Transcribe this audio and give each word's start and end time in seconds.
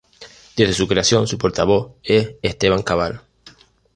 Desde 0.57 0.73
su 0.73 0.87
creación, 0.87 1.27
su 1.27 1.37
portavoz 1.37 1.91
es 2.01 2.33
Esteban 2.41 2.81
Cabal. 2.81 3.21